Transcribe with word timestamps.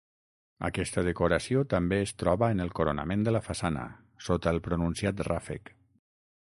Aquesta 0.69 1.03
decoració 1.07 1.61
també 1.73 1.99
es 2.07 2.15
troba 2.23 2.49
en 2.55 2.65
el 2.67 2.73
coronament 2.81 3.29
de 3.29 3.37
la 3.37 3.45
façana, 3.51 3.87
sota 4.31 4.57
el 4.57 4.65
pronunciat 4.71 5.27
ràfec. 5.33 5.75